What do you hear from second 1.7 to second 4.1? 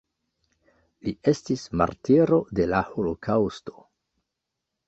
martiro de la holokaŭsto.